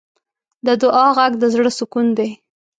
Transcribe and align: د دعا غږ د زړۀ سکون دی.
د 0.65 0.67
دعا 0.81 1.05
غږ 1.17 1.31
د 1.41 1.43
زړۀ 1.53 1.71
سکون 1.79 2.07
دی. 2.17 2.29